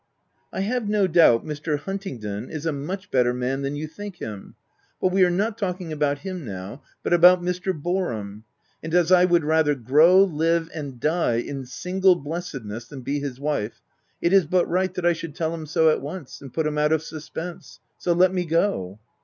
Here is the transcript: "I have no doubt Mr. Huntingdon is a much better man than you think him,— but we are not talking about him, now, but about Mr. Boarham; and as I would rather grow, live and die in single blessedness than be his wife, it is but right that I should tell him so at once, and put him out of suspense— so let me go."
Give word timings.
"I 0.51 0.61
have 0.61 0.89
no 0.89 1.05
doubt 1.05 1.45
Mr. 1.45 1.77
Huntingdon 1.77 2.49
is 2.49 2.65
a 2.65 2.71
much 2.71 3.11
better 3.11 3.35
man 3.35 3.61
than 3.61 3.75
you 3.75 3.85
think 3.87 4.15
him,— 4.15 4.55
but 4.99 5.11
we 5.11 5.23
are 5.23 5.29
not 5.29 5.59
talking 5.59 5.93
about 5.93 6.17
him, 6.25 6.43
now, 6.43 6.81
but 7.03 7.13
about 7.13 7.43
Mr. 7.43 7.71
Boarham; 7.71 8.43
and 8.81 8.95
as 8.95 9.11
I 9.11 9.25
would 9.25 9.43
rather 9.43 9.75
grow, 9.75 10.23
live 10.23 10.71
and 10.73 10.99
die 10.99 11.35
in 11.35 11.67
single 11.67 12.15
blessedness 12.15 12.87
than 12.87 13.01
be 13.01 13.19
his 13.19 13.39
wife, 13.39 13.79
it 14.23 14.33
is 14.33 14.47
but 14.47 14.67
right 14.67 14.91
that 14.95 15.05
I 15.05 15.13
should 15.13 15.35
tell 15.35 15.53
him 15.53 15.67
so 15.67 15.91
at 15.91 16.01
once, 16.01 16.41
and 16.41 16.51
put 16.51 16.65
him 16.65 16.79
out 16.79 16.91
of 16.93 17.03
suspense— 17.03 17.79
so 17.99 18.11
let 18.11 18.33
me 18.33 18.43
go." 18.43 18.99